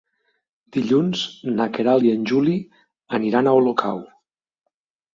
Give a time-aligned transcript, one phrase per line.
[0.77, 1.25] Dilluns
[1.59, 2.57] na Queralt i en Juli
[3.21, 4.05] aniran a Olocau.